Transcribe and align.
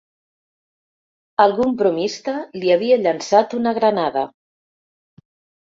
Algun 1.45 1.75
bromista 1.83 2.35
li 2.63 2.75
havia 2.77 2.99
llançat 3.05 3.55
una 3.61 3.79
granada 3.81 4.27